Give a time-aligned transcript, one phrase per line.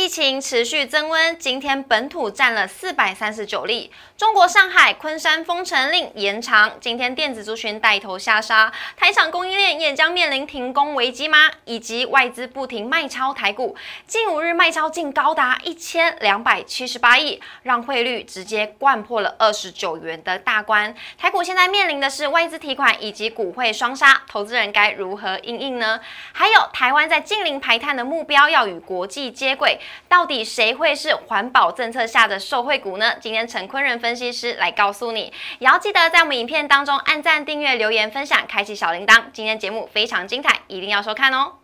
[0.00, 3.92] 疫情持续增温，今天本土占了四百三十九例。
[4.16, 11.50] 中国上海、昆山封城令延长，今天电子族群带头下杀，台厂供应链也将面临停工危机吗？
[11.66, 13.76] 以及外资不停卖超台股，
[14.06, 20.94] 近五日卖超竟高达一千两百七十八亿，让汇率直接掼破了二十九元的大关。
[21.18, 26.00] 台股现在面临的是外资提款以及股汇双杀，投资人该如何应应呢？
[26.32, 29.78] 还有台湾在近零排碳的目标要与国际接轨。
[30.08, 33.14] 到底谁会是环保政策下的受惠股呢？
[33.20, 39.24] 今天陈坤仁分析师来告诉你，也要记得在我们影片当中按赞、订阅、留言、分享、开启小铃铛。
[39.32, 41.54] 今天节目非常精彩，一定要收看哦！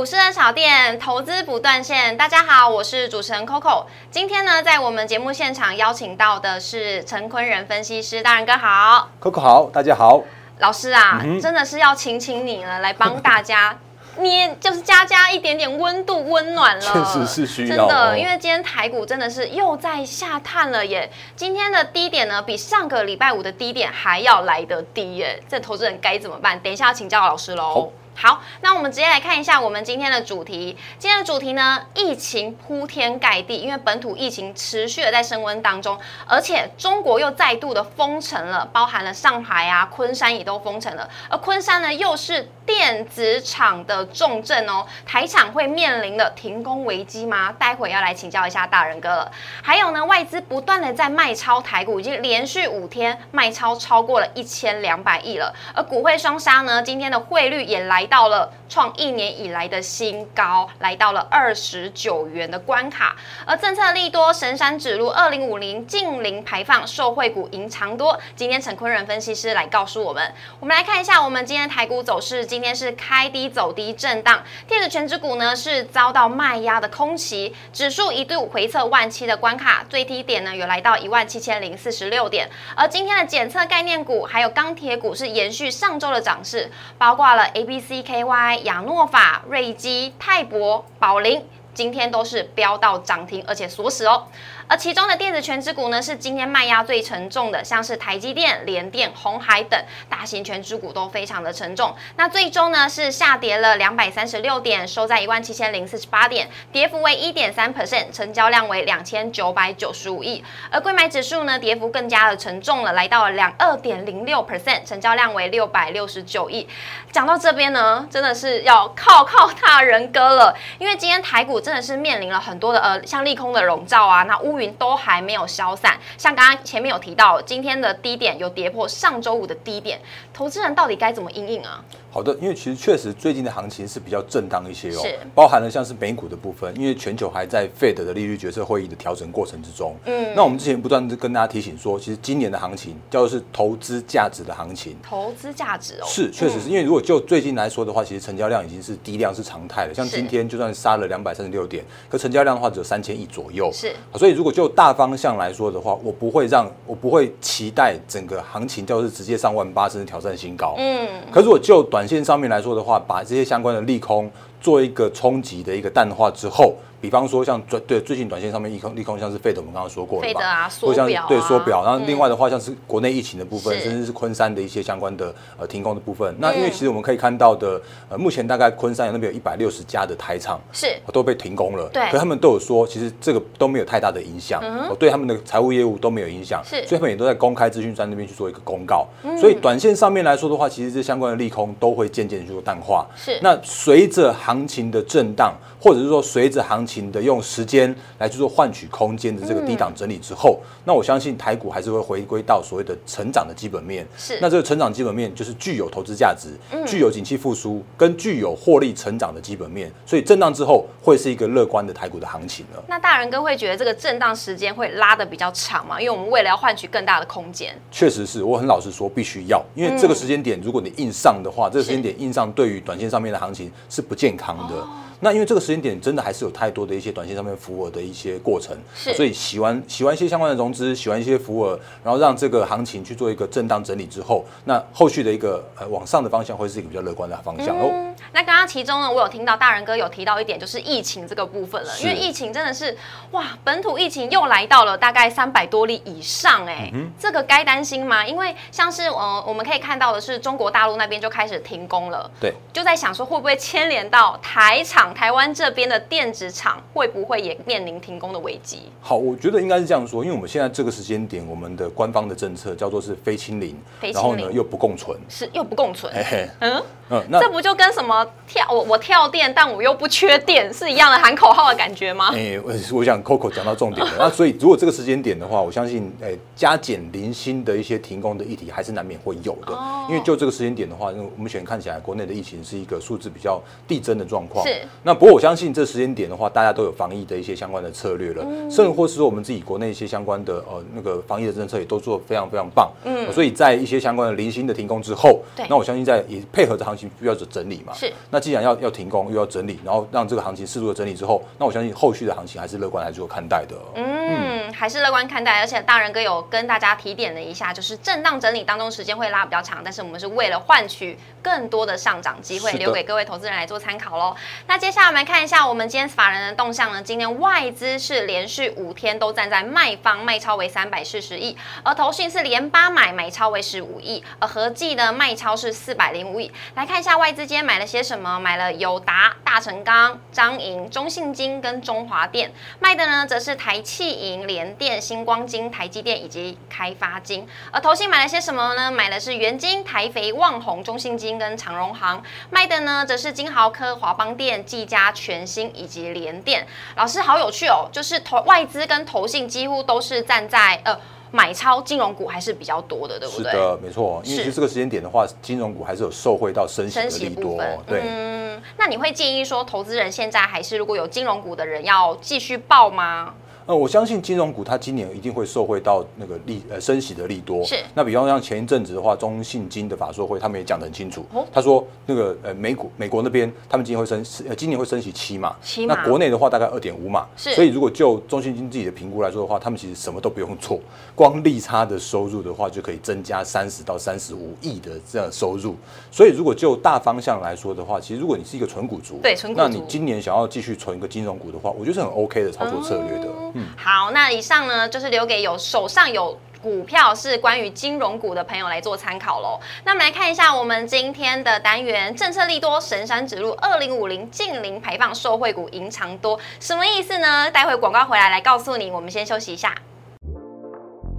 [0.00, 2.16] 股市的小店，投资不断线。
[2.16, 3.84] 大家好，我是主持人 Coco。
[4.10, 10.22] 今天呢，在我们节目现场邀请到的是陈坤仁分析师，大人哥好，Coco 好，大家好。
[10.60, 13.78] 老师啊，真的是要请请你了，来帮大家
[14.16, 16.80] 捏，就是加加一点点温度、温暖了。
[16.80, 21.10] 确实是需要，真的，因为今天台股真的是又在下探了耶。
[21.36, 25.38] 今天的低点呢，比上个礼拜五的低点还要来得低耶。
[25.46, 26.58] 这投资人该怎么办？
[26.60, 27.92] 等一下要请教老师喽。
[28.22, 30.76] 好，那我们直接来看一下我们今天的主题。
[30.98, 41.08] 今天的主题呢，疫情铺天盖地，因为本土疫情持续的在升温当中，而且中国又再度的封城了，包含了上海啊、昆山也都封城了。
[41.30, 47.50] 而昆山呢，又是电子厂的重镇哦，台厂会面临了停工危机吗？
[47.58, 49.32] 待会要来请教一下大人哥了。
[49.62, 55.54] 还有呢，外资不断的在卖超台股，已经连续五天卖超超过了一千两百亿了。
[55.74, 58.06] 而股汇双杀呢，今天的汇率也来。
[58.10, 63.16] 到了创一年以来的新高，来到了二十九元的关卡。
[63.46, 68.18] 而政策利多，神山指路，二零五零近零排放，受惠股赢长多。
[68.34, 72.44] 今天陈坤仁分析师来告诉我们，我们来看一下我们今天台股走势。
[72.44, 82.50] 今天是开低走低震荡，电子全指股呢是遭到卖压的空袭，指数一度回测万七的关卡，最低点呢有来到一万七千零四十六点。
[82.74, 86.68] 而今天的检测概念股还有钢铁股是延续上周的涨势，
[86.98, 87.99] 包括了 A、B、C。
[88.02, 91.44] KY、亚诺法、瑞基、泰博、宝林，
[91.74, 94.26] 今天都是飙到涨停，而且锁死哦。
[94.70, 99.76] 而其中的电子全指股呢，是今天卖压最沉重的，像是台积电、联电、红海等
[100.08, 101.92] 大型全指股都非常的沉重。
[102.14, 110.44] 那最终呢是下跌了两百三十六点，收在一万七千零四十八点，跌幅为一点三 percent，成交量为两千九百九十五亿。
[110.70, 116.68] 而贵买指数呢，跌幅更加的沉重了，来到了两二点零六 percent，成交量为六百六十九亿。
[117.10, 124.59] 讲到这边呢，真的是要靠靠大人哥了，因为今天台股真的是面临了很多的呃，像利空的笼罩啊，那乌。
[124.60, 130.00] 云都还没有消散，像刚刚前面有提到，今天的低点有跌破上周五的低点，
[130.32, 131.84] 投资人到底该怎么应应啊？
[132.12, 135.02] 好的，因为其实确实最近的行情是比较震荡一些哦，
[135.34, 139.94] 包含了像是美股的部分，因为全球还在 Fed 的利率决策会议的调整过程之中。
[140.06, 166.74] 嗯，那我们之前不断的跟大家提醒说，其实今年的行情叫做是投资价值的行情，投资价值哦，是确实是因为如果就最近来说的话，其实成交量已经是低量是常态了，像今天就算杀了两百三十六点，可成交量的话只有三千亿左右，是，所以如果就大方向来说的话，我不会让我不会期待整个行情叫做是直接上万八甚至挑战新高，嗯，可如果就短短线上面来说的话，把这些相关的利空做一个冲击的一个淡化之后。
[167.00, 176.34] 比方说像最对最近短线上面利空利空像是费德，我们刚刚说过了嘛，或像对缩表，然后另外的话像是国内疫情的部分，甚至是昆山的一些相关的呃停工的部分。
[176.38, 189.06] 那因为其实我们可以看到的，呃，目前大概昆山那边有一百六十家的台厂是都被停工了，对，可他们都有说，其实这个都没有太大的影响，我对他们的财务业务都没有影响，是，所以他们也都在公开资讯站那边去做一个公告。
[189.40, 193.06] 所以短线上面来说的话，其实这相关的利空都会渐渐去做淡化。
[193.16, 195.54] 是，那随着行情的震荡。
[195.82, 204.04] 或者是说，随着行情的用时间来去做换取空间的这个低档整理之后，那我相信台股还是会回归到所谓的成长的基本面。
[204.16, 206.48] 是，那这个成长基本面就是具有投资价值、
[206.86, 209.92] 具有景气复苏跟具有获利成长的基本面。
[210.06, 212.82] 所以震荡之后会是一个乐观的台股的行情了。
[212.88, 216.00] 那大人哥会觉得这个震荡时间会拉的比较长吗？
[216.00, 224.86] 因为我们为了要换取更大的空间，确实是我很老实说，必须要，因为这个时间点如果你硬上的话，这个时间点硬上对于短线上面的行情是不健康的。
[225.20, 237.90] 那因为这个时间点真的还是有太多的一些短线上面浮额的一些过程，是所以喜欢喜欢一些相关的融资，喜欢一些浮额，然后让这个行情去做一个震荡整理之后，那后续的一个呃往上的方向会是一个比较乐观的方向哦。
[237.92, 241.90] 嗯，那刚刚其中呢，我有听到大人哥有提到一点，就是疫情这个部分了。
[242.00, 242.96] 因为疫情真的是
[243.32, 248.26] 哇，本土疫情又来到了大概三百多例以上、哎、嗯这个该担心吗？
[248.26, 252.30] 因为像是呃，我们可以看到的是，中国大陆那边就开始停工了。
[252.40, 258.82] 对，就在想说，会不会牵连到台厂、台湾这边的电子厂，会不会也面临停工的危机？
[259.00, 266.12] 好，我觉得应该是这样说，因为我们现在这个时间点，我们的官方的政策叫做是非清零，清零然后呢又不共存，是又不共存？
[266.12, 272.30] 嘿嘿，嗯，嗯，那这不就跟什么跳我我跳电，但我又不缺电是一样的喊口号的感觉吗？
[272.36, 274.12] 哎、我我想 Coco 讲到重点了。
[274.18, 279.74] 那所以如果这个时间点的话，我相信，哎、加减零星的一些停工的议题还是难免会有的。
[279.74, 284.66] 哦因为就这个时间点的话，因为我们目前看起来国内的疫情是一个数字比较递增的状况。
[284.66, 284.82] 是。
[285.02, 292.90] 那不过我相信这时间点的话，大家都有防疫的一些相关的策略了，嗯甚至或是说我们自己国内一些相关的呃那个防疫的政策也都做得非常非常棒。
[293.04, 293.32] 嗯。
[293.32, 297.94] 所以在一些相关的零星的停工之后，那我相信在也配合着行情需要整理嘛。
[297.94, 298.12] 是。
[298.30, 303.76] 那既然要要停工又要整理，然后让这个行情适度的整理之后，那我相信后续的行情还是乐观来做看待的。
[303.94, 314.34] 嗯，还是乐观看待，而且大人哥有跟大家提点了一下，就是震荡整理当中时间会拉比较长，但是我们是为了换取更多的上涨机会，留给各位投资人来做参考喽。
[314.66, 326.50] 那接下来我们看一下我们今天法人的动向呢，今天外资是连续五天都站在卖方，卖超为三百四十亿，而投信是连八买，买超为十五亿，而合计的卖超是四百零五亿。
[326.74, 337.46] 来看一下外资今天买了些什么，买了友达、大成钢、张银、中信金跟中华电，卖的呢则是台气银、联电、星光金、台积电以及开发金。
[337.70, 338.90] 而投信买了些什么呢？
[338.90, 346.66] 买的是元金、台肥、旺宏、中信金跟长荣行，卖的呢则是金豪科、华邦电、技嘉、全新以及联电。
[346.96, 350.98] 老师好有趣哦，就是投外资跟投信几乎都是站在呃。
[351.32, 353.52] 买超金融股还是比较多的，对不对？
[353.52, 354.20] 是的，没错。
[354.24, 357.56] 因为是其实这个时间点的话，金融股还是有受惠到升息的利多
[357.86, 358.02] 对。
[358.04, 363.32] 嗯，那你会建议说，投资人现在还是如果有金融股的人要继续报吗？
[363.70, 367.64] 呃，我相信金融股它今年一定会受惠到那个利呃升息的利多。
[367.64, 371.24] 是那比方像前一阵子的话，中信金的法说会，他们也讲得很清楚。
[371.32, 377.24] 哦他说那个呃美股美国那边他们今年会升呃今年会升息七码，七码那国内的话大概二点五码。
[377.36, 380.80] 是所以如果就中信金自己的评估来说的话，他们其实什么都不用做，
[381.14, 385.76] 光利差的收入的话就可以增加三十到三十五亿的这样收入。
[386.10, 393.28] 所以如果就大方向来说的话，其实如果你是一个纯股族，对纯股族那你今年想要继续存一个金融股的话，我觉得是很 OK 的操作策略的。
[393.54, 393.59] 嗯。
[393.76, 396.38] 好，那以上呢就是留给有手上有。
[396.62, 399.58] 股票是关于金融股的朋友来做参考喽。
[399.82, 407.50] 那我们来看一下我们今天的单元，政策利多，神山指路，二零五零近零排放受惠股赢长多，什么意思呢？
[407.50, 408.90] 待会广告回来来告诉你。
[408.90, 409.74] 我们先休息一下。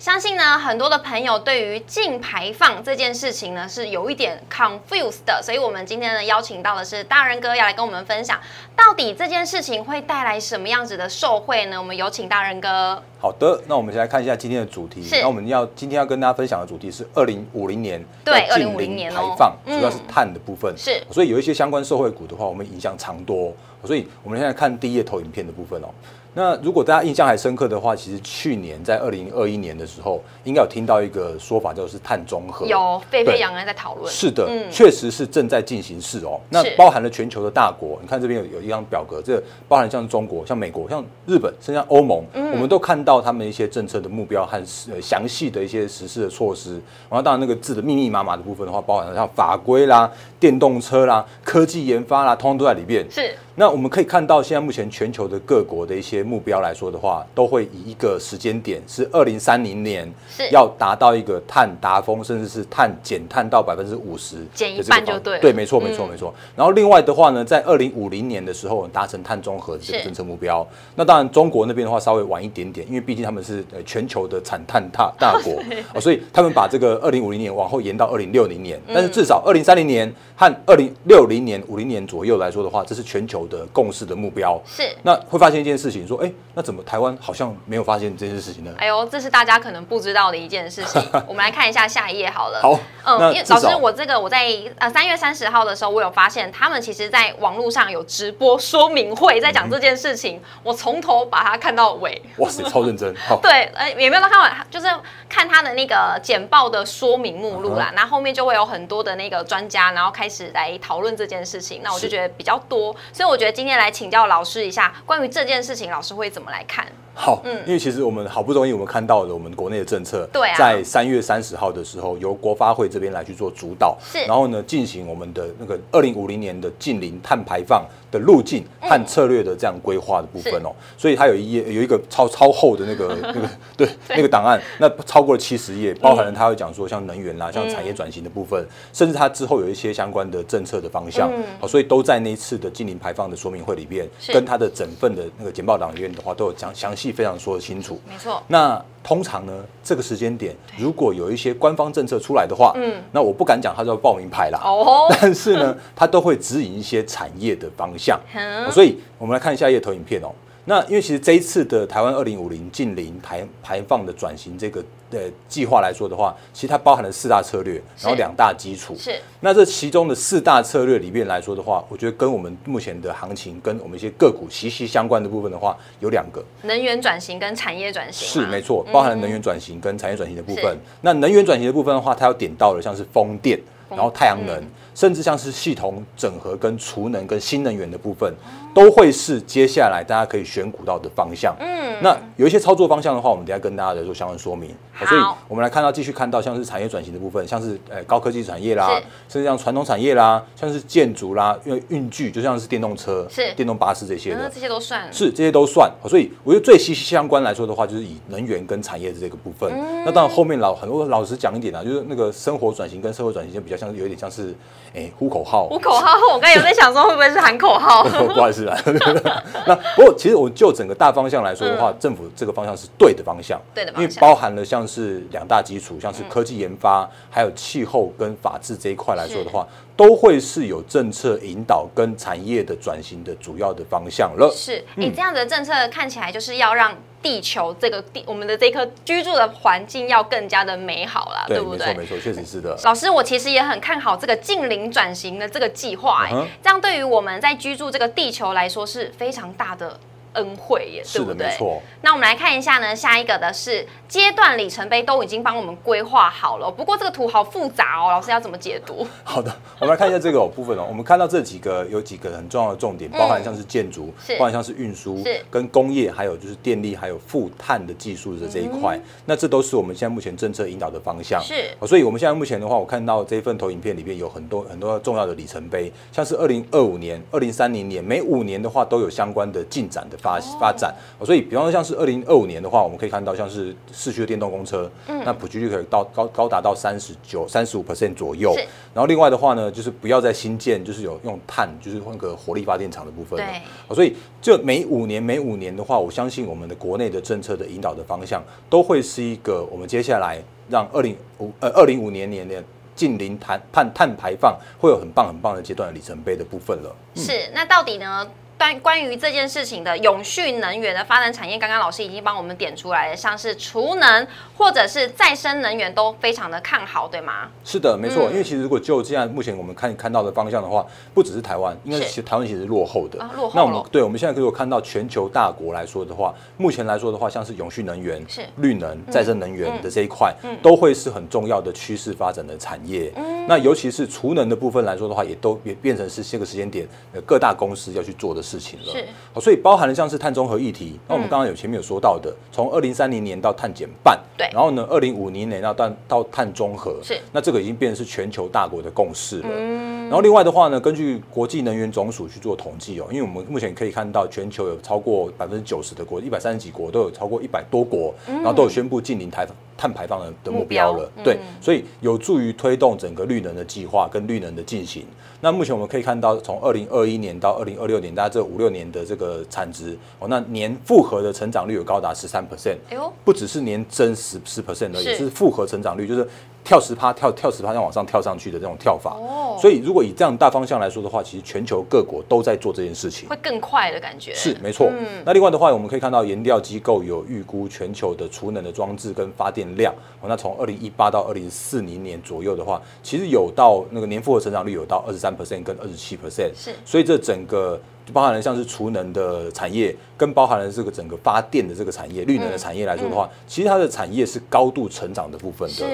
[0.00, 8.40] 相信呢，很多的朋友对于净排放这件事情呢是有一点 confused 的，所以我们今天呢邀请到的是大人哥要来跟我们分享，
[8.74, 11.78] 到底这件事情会带来什么样子的受惠呢？
[11.78, 13.02] 我们有请大人哥。
[13.18, 15.02] 好的，那我们先来看一下今天的主题。
[15.02, 20.74] 是那我们要今天要跟大家分享的主题是二零五零年对要近2050零年哦排放，嗯主要是碳的部分。
[20.78, 23.52] 是所以有一些相关受惠股的话，我们影响长多。
[23.84, 25.88] 所以我们现在看第一页投影片的部分哦。
[26.32, 32.64] 那如果大家印象还深刻的话，其实去年在二零二一年的时候，应该有听到一个说法，就是碳中和。
[32.66, 36.40] 有沸沸对扬扬在讨论，是的嗯，确实是正在进行式哦。
[36.48, 44.56] 那包含了全球的大国，你看这边有有一张表格，这包含像中国、像美国、像日本，甚至像欧盟，嗯我们都看到他们一些政策的目标和
[44.92, 46.74] 呃详细的一些实施的措施。
[47.08, 50.10] 然后当然那个字的密密麻麻的部分的话，包含了像法规啦、
[50.40, 53.06] 电动车啦、科技研发啦，通通都在里面。
[53.10, 66.32] 是那我们可以看到，现在目前全球的各国的一些目标来说的话，都会以一个时间点是二零三零年是要达到一个碳达峰，甚至是碳减碳到百分之五十，减一半就对对，没错，没错，嗯没错。
[66.56, 70.66] 然后另外的话呢，在二零五零年的时候达成碳中和这个政策目标。
[70.94, 75.60] 那当然，中国那边的话稍微晚一点点，因为毕竟他们是呃全球的产碳大大国
[75.92, 78.80] 哦所以他们把这个二零五零年往后延到二零六零年。
[78.88, 84.58] 但是至少二零三零年和二零六零年、五零年左右来说的话，这是全球的共识的目标。
[84.66, 88.72] 是那会发现一件事情，说，哎，那怎么台湾好像没有发现这件事情呢？
[88.78, 90.98] 哎呦，这是大家可能不知道的一件事情。
[91.28, 92.58] 我们来看一下下一页好了。
[92.62, 100.40] 好，嗯，因为老师，我这个我在呃三月三十号的时候，我有发现他们其实在网络上有直播说明会，在讲这件事情。
[100.62, 102.22] 我从头把它看到尾。
[102.38, 103.14] 哇塞，超认真。
[103.42, 104.86] 对，呃，也没有看完，就是
[105.28, 107.92] 看他的那个简报的说明目录啦。
[107.94, 111.80] 那后面就会有很多的那个专家，然后开始来讨论这件事情。
[111.82, 116.86] 那我就觉得比较多，所以我觉得今天来请教老师一下，关于这件事情，老师会怎么来看？
[117.12, 148.00] 好，嗯，因为其实我们好不容易我们看到了我们国内的政策，对，在三月三十号的时候，由国发会这边来去做主导，是，然后呢，进行我们的那个二零五零年的近零碳排放的路径和策略的这样规划的部分哦，所以它有一页有一个超超厚的那个 那个对那个档案，那超过了七十页，包含了他会讲说像能源啦，像产业转型的部分，甚至它之后有一些相关的政策的方向，好，所以都在那一次的近零排放的说明会里边，跟它的整份的那个简报档里面的话，都有讲详细非常说的清楚。
[148.08, 148.42] 没错。
[148.48, 149.52] 那通常呢，
[149.82, 158.20] 这个时间点，如果有一些官方政策出来的话，嗯，那我不敢讲它叫报名牌啦，哦， 但是呢，它都会指引一些产业的方向。
[158.70, 160.30] 所以，我们来看下一页投影片哦。
[160.70, 168.94] 那因为其实这一次的台湾二零五零近零排排放的转型这个的计划来说的话，其实它包含了四大策略，然后两大基础。
[168.96, 169.18] 是。
[169.40, 176.40] 那这其中的四大策略里面来说的话，我觉得跟我们目前的行情跟我们一些个股息息相关的部分的话，有两个。
[176.62, 178.28] 能源转型跟产业转型。
[178.28, 180.78] 是没错，包含了能源转型跟产业转型的部分。
[181.00, 183.58] 那能源转型的部分的话，它要点到了像是风电，
[183.90, 184.62] 然后太阳能。
[184.92, 188.30] 甚至像是系统整合跟储能跟新能源的部分，
[188.74, 191.56] 都会是接下来大家可以选股到的方向。
[191.58, 194.74] 嗯，那有一些操作方向的话，我们等下跟大家来做相关说明。
[195.06, 205.90] 所以我们来看到继续看到像是产业转型的部分，像是呃高科技产业啦，甚至像传统产业啦，像是建筑啦，因为运具就像是电动车、是电动巴士这些的，这些都算是这些都算。
[206.08, 209.70] 所以我觉得最息息相关来说的话，就是以能源跟产业的这个部分。
[210.04, 214.54] 那当然后面老很多老实讲一点啊，就是那个生活转型跟社会转型就比较像有一点像是
[214.94, 215.68] 哎呼口号。
[215.68, 218.02] 呼口号，我刚才有在想说会不会是喊口号？
[218.34, 218.78] 不好意思啊。
[219.66, 229.66] 那不过其实我就整个大方向来说的话，政府这个方向是对的方向，对的，因为包含了像是两大基础，像是科技研发，还有气候跟法治这一块来说的话，
[229.96, 234.52] 都会是有政策引导跟产业的转型的主要的方向了。
[234.52, 236.96] 是，你这样的政策看起来就是要让。
[237.22, 241.88] 地球这个地，我们的这颗居住的环境要更加的美好了，对不对？
[241.88, 242.74] 没错，没错，确实是的。
[242.82, 246.30] 老师，我其实也很看好这个近邻转型的这个计划，哎，
[246.62, 250.00] 这样对于我们在居住这个地球来说是非常大的。
[250.34, 251.56] 恩惠耶，对不对？
[252.02, 256.70] 那我们来看一下呢，下一个的是阶段里程碑都已经帮我们规划好了。
[256.70, 259.06] 不过这个图好复杂哦，老师要怎么解读？
[259.24, 260.86] 好的，我们来看一下这个部分哦。
[260.88, 268.98] 我们看到这几个有几个很重要的重点，包含像是建筑，包含像是运输，跟工业，还有就是电力，还有负碳的技术的这一块。
[269.26, 271.40] 那这都是我们现在目前政策引导的方向。
[271.42, 280.94] 是，所以我们现在目前的话，我看到这一份投影片里面有很多很多重要的里程碑，像是二零二五年、二零三零年，每五年的话都有相关的进展的发发展。
[281.24, 288.54] 所以，比方说像是二零二五年的话，我们可以看到像是市区的电动公车，嗯，那普及率可以到高高达到三十九、三十五 percent 左右。
[288.94, 293.38] 然后另外的话呢，就是不要再新建，就是有用碳，就是那个火力发电厂的部分。
[293.38, 293.94] 对。
[293.94, 302.62] 所以，这每五年、每五年的话，我相信我们的国内的政策的引导的方向，都会是一个我们接下来让二零五呃二零五年年的
[302.94, 306.94] 近零碳碳碳排放会有很棒很棒的阶段的里程碑的部分了。
[307.14, 307.50] 是。
[307.54, 308.26] 那到底呢？
[308.60, 317.48] 关关于这件事情的永续能源的发展产业，刚刚老师已经帮我们点出来了，像是储能或者是再生能源都非常的看好，对吗？
[317.64, 318.28] 是的，没错。
[318.30, 323.18] 因为其实如果就这样目前我们看看到的方向的话，不只是台湾，因为其实台湾其实落后的。
[323.34, 323.52] 落后。
[323.54, 333.10] 那我们对我们现在如果看到全球大国来说的话，目前来说的话，像是永续能源、是绿能、再生能源的这一块，都会是很重要的趋势发展的产业。
[333.16, 336.86] 嗯那尤其是储能的部分来说的话，也都也变成是这个时间点
[337.26, 338.92] 各大公司要去做的事情了。
[338.92, 339.06] 是。
[339.32, 349.48] 好，所以包含了像是碳中和议题，那我们刚刚有前面有说到的，从二零三零年到碳减半，对，然后呢，二零五零年到到到碳中和，是，那这个已经变成是全球大国的共识了。
[349.50, 361.08] 嗯，然后另外的话呢，根据国际能源总署去做统计哦，因为我们目前可以看到全球有超过百分之九十的国，一百三十几国都有超过一百多国，然后都有宣布近零碳碳排放的的目标了。
[361.22, 365.06] 对，所以有助于推动整个绿能的计划跟绿能的进行。
[365.42, 372.76] 那目前我们可以看到，从二零二一年到二零二六年，大概这五六年的这个产值哦，那年复合的成长率有高达十三 percent，
[373.24, 376.28] 不只是年增十十 percent 而已，是复合成长率，就是
[376.70, 379.16] 跳十趴跳跳十趴，再往上跳上去的这种跳法。
[379.18, 384.32] 哦，所以如果以这样大方向来说的话，其实全球各国都在做这件事情，会更快的感觉。
[384.36, 384.88] 是没错。
[384.96, 396.16] 嗯，那另外的话，我们可以看到研调机构有预估全球的储能的装置跟发电量，哦，那从二零一八到二零四零年左右的话，其实有到那个年复合成长率有到二十三 percent 跟二十七。
[396.16, 405.86] percent 是，所以这整个就包含了像是储能的产业，跟包含了这个整个发电的这个产业、绿能的产业来说的话，其实它的产业是高度成长的部分的。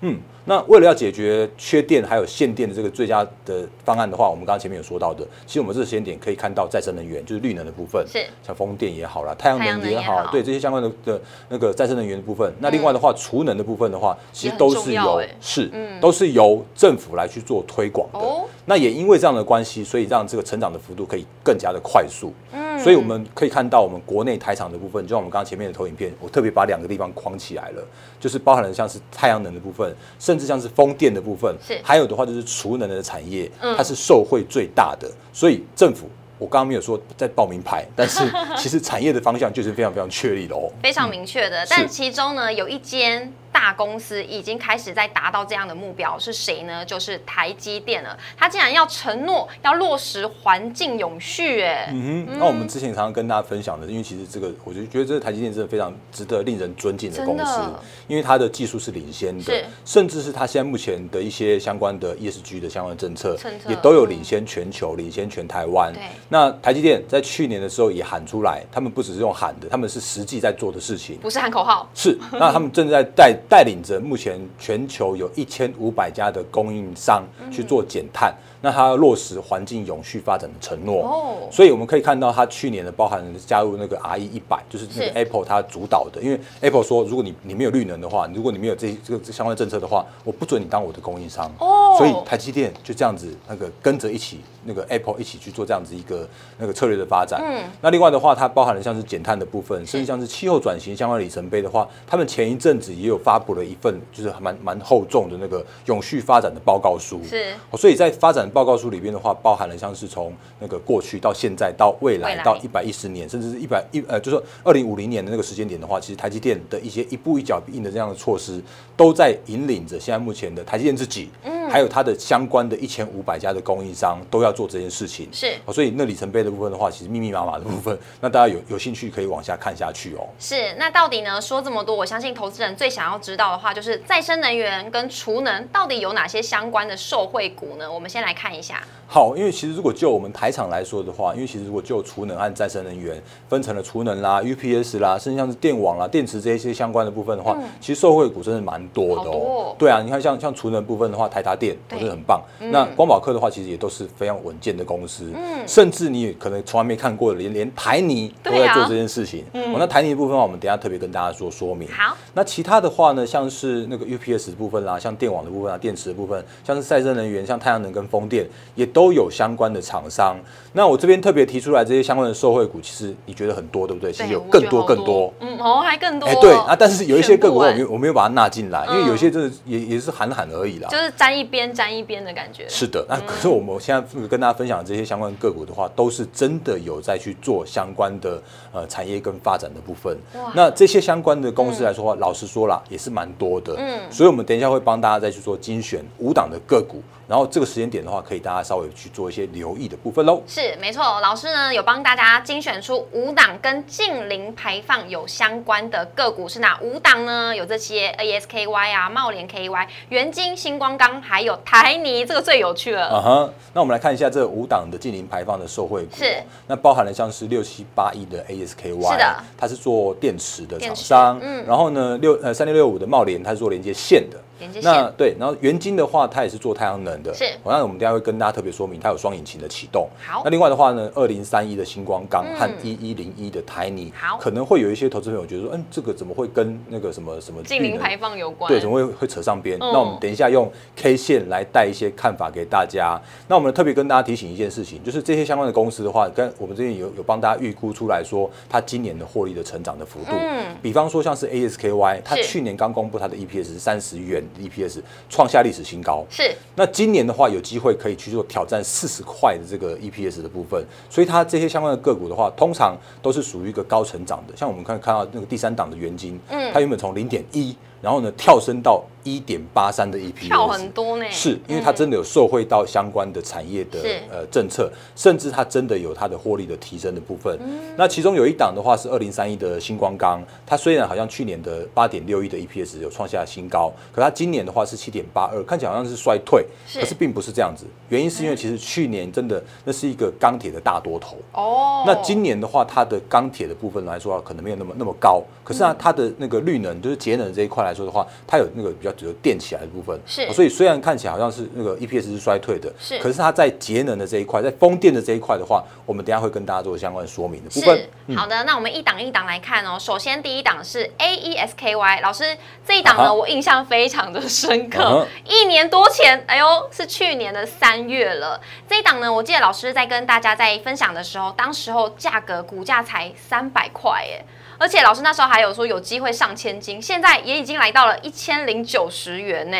[0.00, 0.18] 嗯。
[0.48, 12.52] 那为了要解决缺电还有限电的这个最佳的方案的话，我们刚刚前面有说到的，其实我们这个时间点可以看到再生能源，就是绿能的部分，是像风电也好啦，太阳能也好，对这些相关的的那个再生能源的部分。
[12.60, 15.68] 那另外的话，储能的部分的话，其实都是由是，
[16.00, 18.20] 都是由政府来去做推广的。
[18.66, 22.32] 那也因为这样的关系，所以让这个成长的幅度可以更加的快速。
[22.52, 27.82] 嗯，所以我们可以看到，我们国内台厂的部分，就像我们刚刚前面的投影片，我特别把两个地方框起来了，
[28.20, 36.06] 就是包含了像是太阳能的部分，甚甚至像是风电的部分，是还有的话就是储能的产业，它是受惠最大的，所以政府。
[36.38, 38.20] 我刚刚没有说在报名牌，但是
[38.58, 41.64] 其实产业的方向就是非常非常确立的哦，非常明确的。
[41.66, 46.84] 但其中呢，有一间大公司已经开始在达到这样的目标，是谁呢？
[46.84, 48.14] 就是台积电了。
[48.36, 52.38] 它竟然要承诺要落实环境永续，哎，嗯哼。
[52.38, 57.60] 那我们之前常常跟大家分享的，因为其实这个，我就觉得这个台积电真的非常值得令人尊敬的公司，
[58.06, 65.90] 因为它的技术是领先的，甚至是它现在目前的一些相关的 ESG 的相关政策，也都有领先全球、领先全台湾。
[65.94, 66.02] 对。
[66.28, 71.88] 那台积电在去年的时候也喊出来，他们不只是用喊的，他们是实际在做的事情，不是喊口号。
[71.94, 78.34] 是，那他们正在带带领着目前全球有一千五百家的供应商去做减碳。
[78.62, 91.48] 那它要落实环境永续发展的承诺，哦，所以我们可以看到，它去年的包含加入那个 R E 一百，就是那个 Apple 它主导的，因为 Apple 说，如果你你没有绿能的话，如果你没有这这个相关的政策的话，我不准你当我的供应商。
[91.60, 97.40] 哦，所以台积电就这样子那个跟着一起，那个 Apple 一起去做这样子一个那个策略的发展。
[97.42, 107.20] 嗯，那另外的话，它包含了像是减碳的部分，甚至像是气候转型相关里程碑的话，他们前一阵子也有发布了一份就是蛮蛮厚重的那个永续发展的报告书。
[107.24, 109.36] 是，所以在发展报告书里边的话。
[109.42, 118.60] 包含了像是从那个过去到现在到未来到一百一十年，甚至是一百一呃，就是说二零五零年的那个时间点的话，其实台积电的一些一步一脚印的这样的措施，
[118.96, 125.28] 都在引领着现在目前的台积电自己，嗯，还有它的相关的一千五百家的供应商都要做这件事情。
[125.32, 130.26] 是，所以那里程碑的部分的话，其实密密麻麻的部分， 那大家有有兴趣可以往下看下去哦。
[130.38, 131.40] 是，那到底呢？
[131.40, 137.90] 说这么多，我相信投资人最想要知道的话，就是再生能源跟储能到底有哪些相关的受惠股呢？
[137.90, 138.82] 我们先来看一下。
[139.06, 149.76] 好，因为其实如果就我们台厂来说的话，因为其实如果就储能和再生能源分成了储能啦、UPS 啦，甚至像是电网啦、电池这些相关的部分的话，其实受惠股真的蛮多的哦。
[149.78, 152.42] 对啊，你看像像储能部分的话，台达电都是很棒。
[152.58, 155.30] 那光宝科的话，其实也都是非常稳健的公司。
[155.34, 159.44] 嗯，甚至你可能从来没看过，连连台泥都在做这件事情。
[159.52, 161.88] 嗯，那台泥的部分的话，我们等下特别跟大家做说明。
[161.88, 170.36] 好，那其他的话呢，像是那个 UPS 部分啦，像电网的部分啊，电池的部分，像是再生能源，像太阳能跟风电，也都有相关的厂商。
[170.72, 174.12] 那我这边特别提出来这些相关的受惠股，其实你觉得很多，对不对？
[174.12, 175.32] 其实有更多更多。
[175.40, 176.26] 嗯，哦，还更多。
[176.28, 180.88] 哎，对啊，但是有一些个股我没有我没有把它纳进来，因为有些真的也也是喊喊而已啦。
[180.90, 182.68] 就是沾一边沾一边的感觉。
[182.68, 190.16] 是的，那可是我们现在跟大家分享这些相关个股的话，都是真的有在去做相关的呃产业跟发展的部分。
[190.54, 193.74] 那这些相关的公司来说话，老实说了，也是蛮多的。
[193.76, 197.02] 嗯，所以我们等一下会帮大家再去做精选五档的个股。
[197.28, 200.40] 然后这个时间点的话，可以大家稍微去做一些留意的部分喽。
[200.46, 207.54] 是，没错，老师呢有帮大家精选出五档跟近零排放有相关的个股，是哪五档呢？
[207.54, 213.06] 有这些 ASKY 啊、茂联 KY、元晶、星光钢，还有台泥，这个最有趣了。
[213.08, 216.16] 啊哈，那我们来看一下这五档的近零排放的受惠股。
[216.16, 216.36] 是，
[216.68, 221.38] 那包含了像是六七八一的 ASKY，是的，它是做电池的厂商。
[221.42, 224.38] 嗯，然后呢，六呃三六六五的茂联，它是做连接线的。
[224.60, 225.12] 那线。
[225.16, 227.44] 对，然后元晶的话，它也是做太阳能的，是。
[227.62, 230.08] 好那我们等下会跟大家特别说明，它有双引擎的启动。
[230.26, 230.42] 好。
[230.44, 232.56] 那另外的话呢，二零三一的星光钢嗯。
[232.58, 234.38] 和一一零一的台泥，好。
[234.38, 239.76] 可能会有一些投资朋友觉得说，嗯，这个怎么会跟那个什么什么绿能近零排放有关，对，怎么会会扯上边？
[239.78, 239.92] 嗯。
[239.92, 243.20] 那我们等一下用 K 线来带一些看法给大家。
[243.48, 250.32] 那我们特别跟大家提醒一件事情，就是这些相关的公司的话，跟我们这边有有帮大家预估出来说，它今年的获利的成长的幅度。
[250.32, 250.64] 嗯。
[250.80, 254.36] 比方说像是 ASKY，它去年刚公布它的 EPS 是三十元。
[254.36, 256.24] 的 EPS，创下历史新高。
[256.30, 256.54] 是。
[256.74, 264.56] 那今年的话，有机会可以去做挑战四十块的这个 EPS 的部分，所以它这些相关的个股的话，通常都是属于一个高成长的。
[264.56, 266.70] 像我们看看到那个第三档的元金，嗯。
[266.72, 273.98] 它原本从零点一，然后呢跳升到一点八三的 EPS，跳很多呢，是因为它真的有受惠到相关的产业的
[274.30, 277.58] 呃政策，甚至它真的有它的获利的提升的部分。
[277.62, 277.94] 嗯。
[277.96, 287.86] 那其中有一档的话是二零三一的星光钢，它虽然好像去年的八点六亿的 EPS 有创下新高，可它今年的话是七点八二，看起来好像是衰退，是可是并不是这样子。
[288.10, 291.38] 原因是因为其实去年真的那是一个钢铁的大多头。
[291.52, 295.42] 哦，那今年的话，它的钢铁的部分来说，可能没有那么那么高。
[295.64, 300.20] 可是呢，嗯它的那个绿能，就是节能这一块来说的话，它有那个比较只有垫起来的部分。
[300.26, 307.96] 是哦所以虽然看起来好像是那个 EPS 是衰退的，是可是它在节能的这一块，在风电的这一块的话，我们等一下会跟大家做相关说明的部分。
[308.28, 309.96] 是好的，那我们一档一档来看哦。
[309.98, 315.26] 首先第一档是 A E S K Y，老师这一档呢，我印象非常的深刻。
[315.44, 318.60] 一年多前，哎呦，是去年的三月了。
[318.88, 324.44] 这一档呢，我记得老师在跟大家在分享的时候，当时候价格股价才三百块耶。
[324.78, 329.76] 而且老师那时候还有说有机会上千金，现在也已经来到了一千零九十元呢。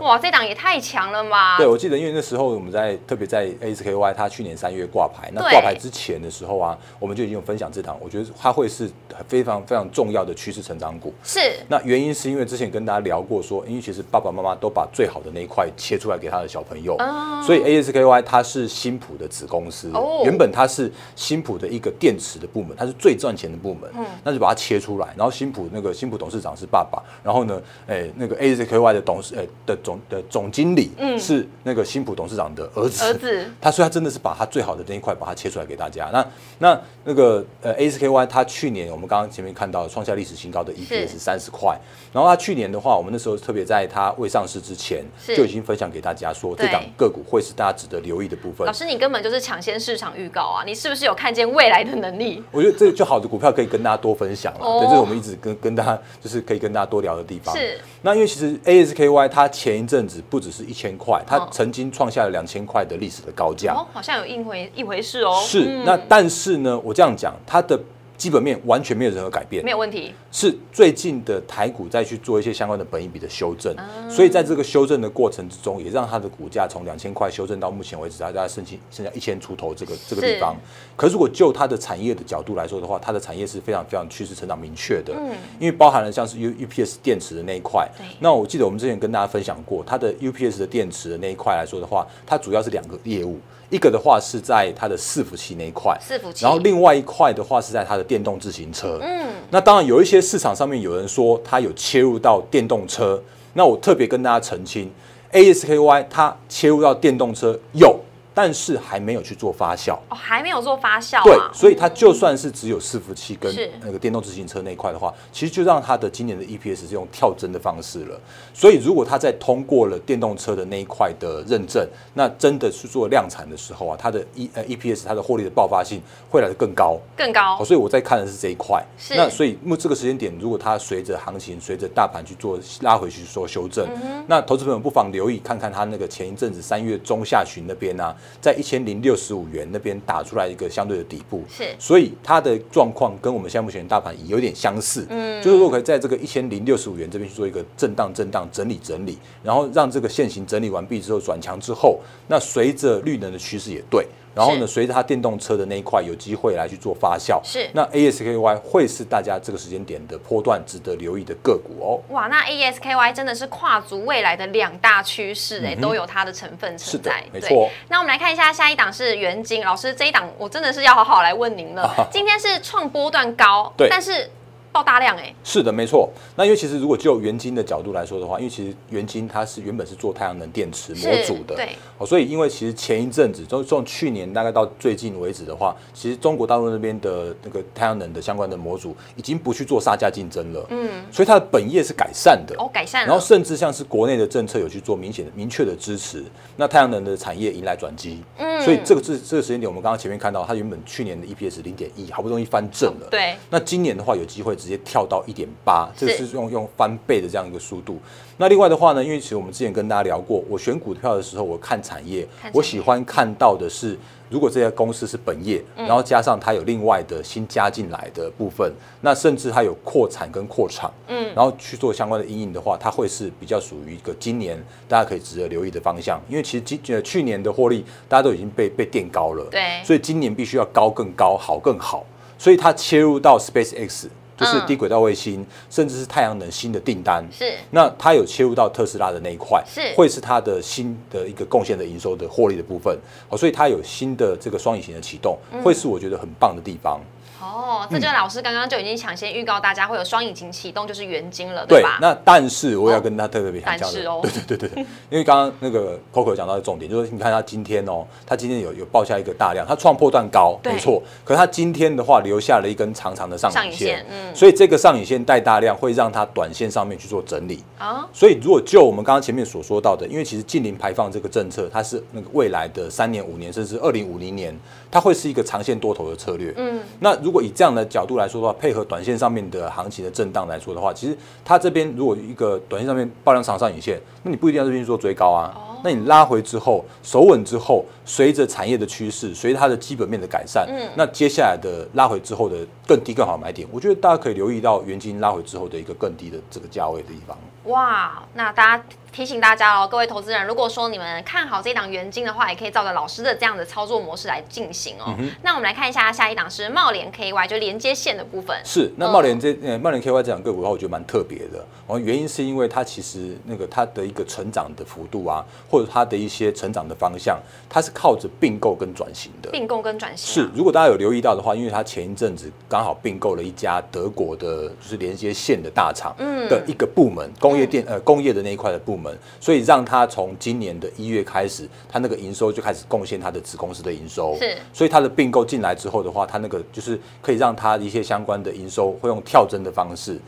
[0.00, 1.56] 哇，这档也太强了嘛！
[1.56, 5.52] 对，我记得，因为那时候我们在特别在 ASKY，它去年三月挂牌，那对。
[5.52, 8.90] 挂牌之前的时候啊，我们就已经有分享这档，我觉得它会是
[9.28, 11.12] 非常非常重要的趋势成长股。
[11.22, 11.38] 是。
[11.68, 17.42] 那原因是因为之前跟大家聊过说，因为其实爸爸妈妈都把最好的那一块切出来给他的小朋友，哦。
[17.44, 20.22] 所以 ASKY 它是新普的子公司，哦。
[20.24, 36.08] 原本它是新普的一个电池的部门，它是最赚钱的部门，嗯那就把它切出来，然后新普那个新普董事长是爸爸，然后呢，哎、那个 ASKY 的董事，哎、的总的总经理嗯是那个新普董事长的儿子，嗯儿子他所以他真的是把他最好的那一块把它切出来给大家。
[36.12, 36.26] 那
[36.58, 41.76] 那那个呃 ASKY 他去年我们刚刚前面看到创下历史新高的 EPS 三十块，
[42.12, 48.72] 然后他去年的话，我们那时候特别在他未上市之前是就已经分享给大家说，对这档个股会是大家值得留意的部分老。
[48.72, 50.62] 师，你根本就是抢先市场预告啊！
[50.64, 52.42] 你是不是有看见未来的能力？
[52.52, 57.56] 我觉得这个就好的股票可以跟大家多分享了，哦对，这是我们一直跟跟大家就是可以跟大家多聊的地方。
[57.56, 63.72] 是，那因为其实 ASKY 它前一阵子不只是一千块，它嗯曾经创下了两千块的历史的高价。
[63.72, 65.34] 哦，好像有一回一回事哦。
[65.42, 67.80] 是，嗯那但是呢，我这样讲，它的
[68.20, 69.64] 基本面完全没有任何改变。
[69.64, 70.12] 没，有问题。
[70.30, 73.88] 是最近的台股再去做一些相关的本益比的修正，啊。
[74.10, 80.54] 所以在这个修正的过程之中，也让它的股价从两千块修正到目前为止，大概剩下剩下一千出头这个这个地方。
[80.94, 85.34] 可是如果就它的产业的角度来说的话，它的产业是非常非常趋势成长明确的，嗯。
[85.58, 87.88] 因为包含了像是 U UPS 电池的那一块。
[88.18, 93.38] 那我记得我们之前跟大家分享过，它的 UPS 的电池的那一块来说的话，它主要是两个业务，
[93.70, 98.98] 一个的话是在它的伺服器那一块，伺服器然后另外一块的话是在它的电动自行车。
[99.00, 103.22] 嗯，那当然有一些市场上面有人说它有切入到电动车，
[103.54, 104.90] 那我特别跟大家澄清
[105.32, 107.98] ，ASKY 它切入到电动车有，
[108.34, 109.94] 但是还没有去做发酵。
[110.08, 111.50] 哦，还没有做发酵对啊，。
[111.52, 118.20] 所以它就算是只有伺服器跟那个电动自行车那一块的话，其实就让它的今年的 EPS 是用跳增的方式了。
[118.54, 126.98] 所以如果它在通过了电动车的那一块的认证，那真的是做量产的时候啊，它的 E 呃 EPS 它的获利的爆发性会来的更高。
[127.16, 128.84] 更高好，所以我在看的是这一块。
[128.98, 141.42] 是那所以目这个时间点，如果它随着行情、随着大盘去做拉回去做修正，嗯那投资朋友不妨留意看看它那个前一阵子三月中下旬那边啊，在一千零六十五元那边打出来一个相对的底部。
[141.48, 145.06] 是所以它的状况跟我们现在目前的大盘也有点相似。
[145.10, 154.06] 嗯，就是如果可以在这个一千零六十五元这边去做一个震荡、震荡、整理、整理，然后让这个线型整理完毕之后转强之后，那随着绿能的趋势也对。
[154.34, 154.72] 然后呢，是。
[154.74, 157.68] 随着它电动车的那一块有机会来去做发酵，是。
[157.72, 162.00] 那 ASKY 会是大家这个时间点的波段值得留意的个股哦。
[162.14, 167.22] 哇，那 ASKY 真的是跨足未来的两大趋势，哎，都有它的成分存在。
[167.32, 167.68] 没错。
[167.88, 169.64] 那我们来看一下下一档是元晶。
[169.64, 171.82] 老师，这一档我真的是要好好来问您了。
[171.82, 173.88] 啊 今天是创波段高，对。
[173.88, 174.30] 但是
[174.72, 175.34] 爆大量哎。
[175.42, 176.08] 是的，没错。
[176.36, 181.70] 那因为其实如果就元晶的角度来说的话，因为其实元晶它是原本是做太阳能电池模组的，对。
[181.98, 190.88] 哦，所以因为其实前一阵子，从从去年大概到最近为止的话，其实中国大陆那边的那个太阳能的相关的模组已经不去做杀价竞争了，嗯。
[191.10, 193.06] 所以它的本业是改善的，哦，改善。
[193.06, 196.24] 然后甚至像是国内的政策有去做明显的、明确的支持，
[196.56, 198.60] 那太阳能的产业迎来转机，嗯。
[198.62, 203.34] 所以这个这这个时间点，我们刚刚前面看到，它原本去年的 EPS 零点一，好不容易翻正了，对。
[203.48, 207.98] 那今年的话，有机会直接跳到一点八，这个是用用翻倍的这样一个速度。
[208.36, 213.98] 那另外的话呢，因为其实我们之前跟大家聊过，我选股票的时候，我看产业，我喜欢看到的是，
[214.30, 226.18] 如果这家公司是本业，然后加上它有另外的新加进来的部分，那甚至它有扩产跟扩厂，嗯，然后去做相关的阴影的话，它会是比较属于一个今年大家可以值得留意的方向。
[226.26, 232.06] 因为其实今呃去年的获利大家都已经被被垫高了，对，所以今年必须要高更高，好更好。
[232.38, 234.08] 所以它切入到 Space X，
[234.40, 237.22] 就是低轨道卫星，甚至是太阳能新的订单。
[237.30, 237.52] 是。
[237.70, 242.98] 那它有切入到特斯拉的那一块，是，会是它的新的一个贡献的营收的获利的部分。
[243.28, 246.98] 哦，所以它有新的这个双引擎的启动，会是我觉得很棒的地方。
[247.42, 251.96] 哦，这就老师刚刚就已经抢先预告大家会有双引擎启动，就是元晶了，对吧？
[251.98, 261.02] 那但是我要跟他特别强调的，对对对对对，因为刚刚那个 Coco 讲到的重点就是，你看他今天哦，他今天有有报下一个大量，他创破断高，没错。
[261.24, 268.06] 可是他今天的话留下了一根长长的上影线，嗯，所以这个上影线带大量会让它短线上面去做整理啊。
[268.12, 274.56] 所以如果就我们刚刚前面所说到的，因为其实近零排放这个政策，它是那个未来的三年、五年，甚至二零五零年，
[274.90, 276.52] 它会是一个长线多头的策略。
[276.56, 285.56] 嗯，那如果以这样的角度来说的话，配合短线上面的行情的震荡来说的话，其实它这边如果一个短线上面爆量长上影线，那你不一定要这边做追高啊。
[285.82, 297.36] 那你拉回之后，守稳之后，随着产业的趋势，随着它的基本面的改善，嗯，那接下来的拉回之后的更低更好买点，我觉得大家可以留意到原金拉回之后的一个更低的这个价位的地方。
[297.64, 305.14] 哇，那大家提醒大家哦，各位投资人，如果说你们看好这一档元金的话，也可以照着老师的这样的操作模式来进行哦。
[305.42, 308.56] 那我们来看一下下一档是茂联 KY，就连接线的部分。
[308.64, 311.64] 是，那茂联这呃茂联 KY 这档个股的话，我觉得蛮特别的。
[311.86, 319.50] 哦，原因是因为它其实那个它的一个成长的幅度啊，或者它的一些成长的方向，它是靠着并购跟转型的。
[319.50, 326.14] 并购跟转型是，如果大家有留意到的话，因为它前一阵子刚好并购了一家德国的，就是连接线的大厂
[326.48, 327.28] 的一个部门。
[327.40, 328.99] 工业电呃工业的那一块的部门，
[329.40, 334.36] 所以让他从今年的一月开始，他那个营收就开始贡献他的子公司的营收。
[334.38, 340.18] 是，所以他的并购进来之后的话，他那个就是可以让他一些相关的营收会用跳增的方式。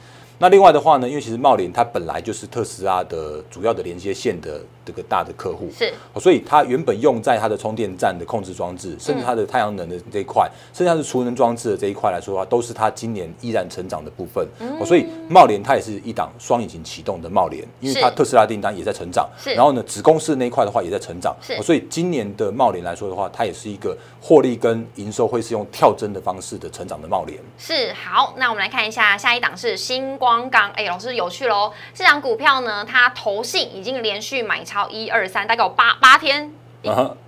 [0.42, 14.44] 那另外的话呢，因为其实茂林它本来就是特斯拉的主要的连接线的这个大的客户，是，所以它原本用在它的充电站的控制装置，甚至它的太阳能的这一块，甚至它是储能装置的这一块来说的话，都是它今年依然成长的部分。
[14.84, 27.38] 所以茂联它也是一档双引擎启动的茂联，因为它特斯拉订单也在成长，然后呢子公司那一块的话也在成长，所以今年的茂联来说的话，它也是一个获利跟营收会是用跳增的方式的成长的茂联。
[27.56, 30.31] 是好，那我们来看一下下一档是星光。
[30.32, 31.70] 光钢，哎，老师有趣喽！
[31.92, 36.50] 这档股票呢，它投信已经连续买超一二三，大概有八八天，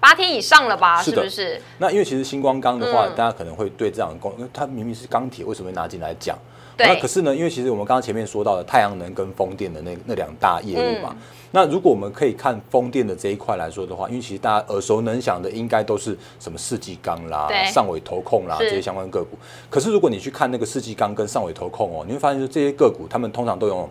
[0.01, 1.03] 八天以上了吧？
[1.03, 1.61] 是不是？
[1.77, 6.35] 那因为其实星光钢的话，大家可能会对这样工，因为它明明是钢铁，为什么会拿进来讲？
[6.77, 11.15] 那可是呢，因为其实我们刚刚前面说到的太阳能跟风电的那那两大业务嘛，
[11.53, 19.39] 那如果我们可以看风电的这一块来说的话，因为其实大家耳熟能详的应该都是什么世纪钢啦、上尾投控啦这些相关个股。
[19.71, 23.89] 可是如果你去看那个世纪钢跟上尾投控哦，你会发现说这些个股他们通常都有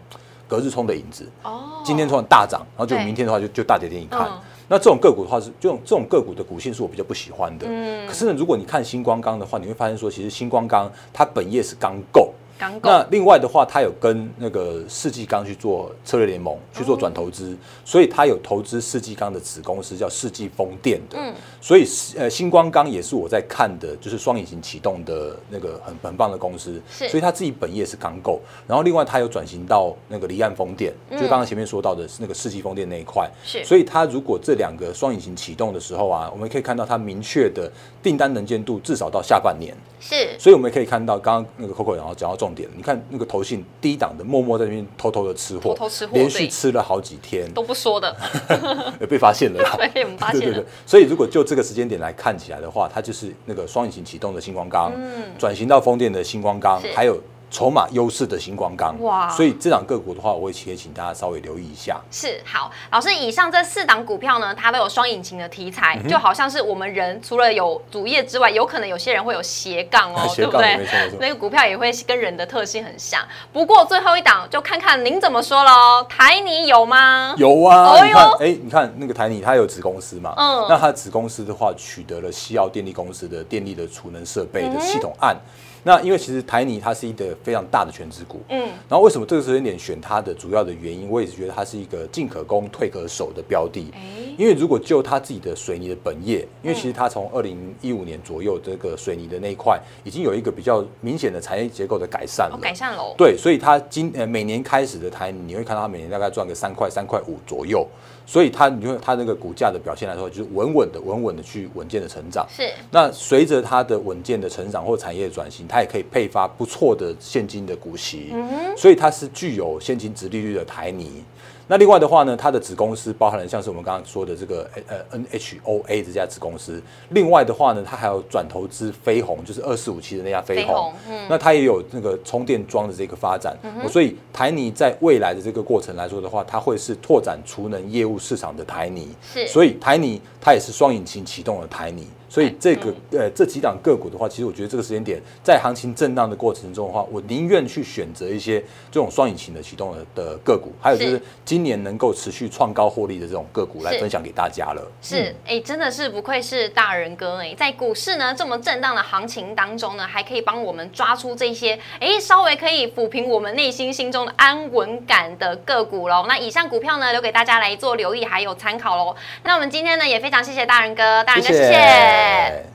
[0.48, 1.26] 隔日冲的影子。
[1.44, 1.82] 哦。
[1.86, 4.30] 今天突然大涨，然后就明天的话就就大跌给你看。
[4.68, 7.66] 那这种个股的话是这种这种个股的股性是我比较不喜欢的。
[7.70, 8.06] 嗯。
[8.08, 12.34] 可是呢，如果你看星光钢的话，你会发现说其实星光钢它本业是钢构。
[12.82, 21.18] 那另外的话，他有跟那个世纪钢去做策略联盟，去做转投资，所以他有投资世纪钢的子公司叫世纪风电的。
[21.18, 21.86] 嗯，所以
[22.18, 26.82] 呃，星光钢也是我在看的，就是双引擎启动的那个很很棒的公司。
[26.90, 33.30] 是，所以他自己本业是钢构，然后另外他有转型到那个离岸风电，就刚刚前面说到的是那个世纪风电那一块。
[33.44, 37.72] 是，所以他如果这两个双引擎启动的时候啊，我们可以看到它明确的
[38.02, 39.74] 订单能见度至少到下半年。
[40.00, 43.24] 是，所以我们也可以看到刚刚那个 Coco 然后讲到重点，你看那个。
[43.34, 48.16] 投信低档的默默在那边偷偷的吃货，偷吃货，连续吃了好几天都不说的，
[49.10, 50.64] 被发现了， 被我们发现了。
[50.86, 57.20] 所以如果就这个时间点来看起来的话，它就是那个双引擎启动的星光钢，嗯，转型到风电的星光钢，还有。
[57.54, 59.00] 筹码优势的星光钢。
[59.04, 62.02] 哇所以这档个股的话，我也也请大家稍微留意一下。
[62.10, 70.88] 是好，老师，以上这四档股票呢，它都有双引擎的题材，嗯就好像是我们人除了有主业之外，有可能有些人会有斜杠哦， 斜对不对？
[71.20, 73.22] 那个股票也会跟人的特性很像。
[73.52, 76.04] 不过最后一档就看看您怎么说喽。
[76.10, 77.36] 台泥有吗？
[77.38, 80.34] 有啊，你看，哎、你看那个台泥，它有子公司嘛？
[80.38, 85.38] 嗯那它子公司的话，取得了西澳电力公司的电力的储能设备的系统案。
[85.84, 93.92] 那因为其实台泥它是一个非常大的全资股，嗯，然后为什么这个时间点选它的主要的原因，我也是觉得它是一个进可攻退可守的标的。
[93.94, 94.00] 哎，
[94.38, 102.60] 因为如果就它自己的水泥的本业，因为其实它从二零一五年左右这个水泥的那一块，已经有一个比较明显的产业结构的改善了哦，。
[102.62, 103.14] 改善了。
[103.18, 107.86] 对，所以它今呃每年开始的台泥，你会看到它每年大概赚个三块、三块五左右，
[108.26, 112.48] 所以它你会它那个股价的表现来说，就是稳稳的、稳稳的去稳健的成长。
[112.50, 121.24] 是，那随着它的稳健的成长或产业转型，它也可以配发不错的现金的股息，嗯所以它是具有现金值利率的台泥。
[121.68, 131.26] 那另外的话呢，它的子公司包含了像是我们刚刚说的这个呃 NHOA 这家子公司，另外的话呢，它还有转投资飞鸿，就是二四五七的那家飞鸿，嗯。
[131.30, 139.48] 那它也有那个充电桩的这个发展，所以台泥在未来的这个过程来说的话，它会是拓展储能业务市场的台泥，是。
[139.48, 148.60] 所以台泥它也是双引擎启动的台泥，所以这个、呃这几档个股的话，其实我觉得这个时间点在行情震荡的过程中的话，我宁愿去选择一些
[148.92, 154.82] 这种双引擎的启动的的个股，还有就是是今年能够持续创高获利的这种个股来分享给大家了。
[155.00, 166.26] 是，哎、真的是不愧是大人哥哎、在股市呢这么震荡的行情当中呢，还可以帮我们抓出这些哎、稍微可以抚平我们内心心中的安稳感的个股喽。
[166.28, 169.16] 那以上股票呢，留给大家来做留意还有参考喽。
[169.44, 172.73] 那我们今天呢也非常谢谢大人哥，大人哥谢谢 Yeah.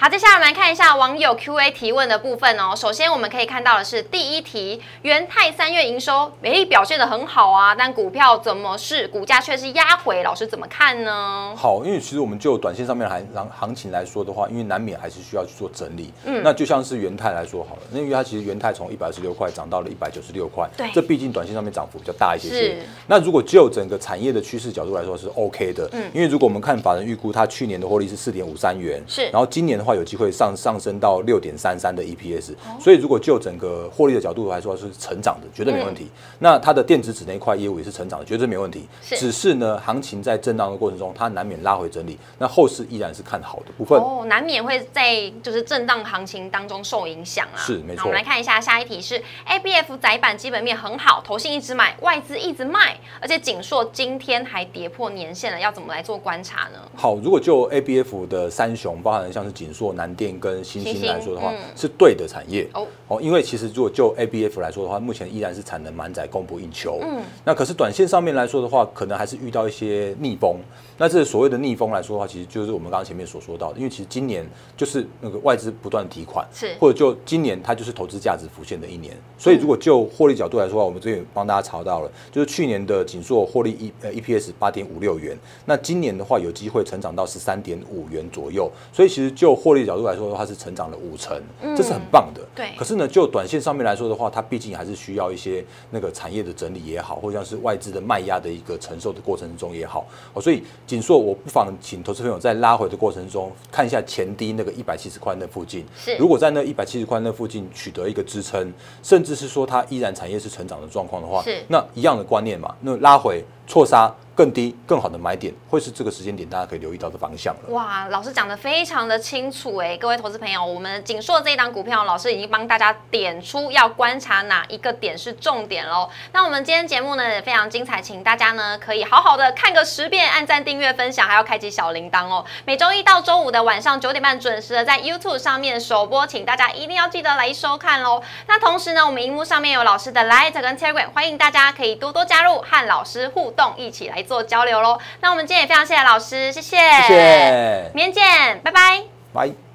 [0.00, 2.74] 好，接下来我们来看一下网友 Q&A 提问的部分哦。
[2.74, 10.22] 首先我们可以看到的是第一题，元泰三月营收诶表现的很好啊，但股票怎么是股价却是压回？
[10.22, 11.52] 老师怎么看呢？
[11.54, 16.10] 好，因为其实我们就短线上面行行行情来说的话，因为难免还是需要去做整理。
[16.24, 22.78] 嗯那就像是元泰来说好了，因为它其实元泰从一百二十六块涨到了一百九十六块，对这毕竟短线上面涨幅比较大一些些是。
[23.06, 36.08] 那如果就整个产业的趋势角度来说是 OK 的，嗯因为如果我们看法人预估，它去年的获利是四点五三元，是然后今年的话有机会上上升到六点三三的 EPS，、所以如果就整个获利的角度来说是成长的，绝对没问题。
[36.38, 38.88] 那它的电子纸那一块业务也是成长的，绝对没问题。
[39.02, 43.98] 只是呢，行情在震荡的过程中，它难免拉回整理，那后市依然是看好的部分。
[43.98, 47.56] 哦，难免会在就是震荡行情当中受影响啊。
[47.56, 56.78] 是没错我们来看一下下一题是 ABF 窄板基本面很好，投信一直买，外资一直卖，而且锦硕今天还跌破年线了，要怎么来做观察呢？
[56.96, 63.20] 好，如果就 ABF 的三雄，包含像是锦硕、南电跟新新兴兴来说的话，嗯是对的产业哦哦。
[63.20, 66.98] 因为其实如果就 ABF 来说的话，目前依然是产能满载、供不应求。
[67.02, 70.56] 嗯那可是短线上面来说的话，可能还是遇到一些逆风。
[70.98, 79.16] 那这所谓的逆风来说的话，其实就是我们刚刚前面所说到的，因为其实今年就是那个外资不断提款，是或者就今年它就是投资价值浮现的一年。
[79.38, 88.70] 所以如果就获利角度来说的话，我们这边有帮大家查到了，就是去年的锦硕获利 E 呃 EPS 八点五六元，那今年的话有机会成长到十三点五元左右。
[88.92, 91.40] 所以其实就获利角度来说的话，是成长了五成，
[91.76, 92.40] 这是很棒的。
[92.54, 100.06] 对可是呢，就短线上面来说的话，它毕竟还是需要一些那个产业的整理也好，或者像是外资的卖压的一个承受的过程中也好。
[100.34, 105.84] 哦，所以锦硕我不妨请投资朋友在拉回的过程中看一下前低那个一百七十块那附近。
[105.96, 117.60] 是如果在那一百七十块那附近取得一个支撑，甚至是说它依然产业是成长的状况的话是，那一样的观念嘛，那拉回错杀更低更好的买点，会是这个时间点大家可以留意到的方向了。
[117.68, 126.08] 哇，老师讲的非常的清楚哎，各位投资朋友，我们锦硕这一档股票，老师已经帮大家点出要观察哪一个点是重点喽。
[126.32, 132.42] 那我们今天节目呢也非常精彩，请大家呢可以好好的看个十遍，按赞、订阅、分享，还要开启小铃铛哦。
[132.64, 138.22] 每周一到周五的晚上九点半准时的在 YouTube 上面首播，请大家一定要记得来收看喽。
[138.46, 144.98] 那同时呢，我们荧幕上面有老师的 Light 跟 Telegram，欢迎大家可以多多加入，和老师互动动，一起来做交流喽。
[145.20, 149.02] 那我们今天也非常谢谢老师，谢谢，谢谢，明天见，拜拜。
[149.32, 149.69] 拜。